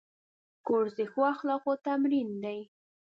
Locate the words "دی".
2.43-2.59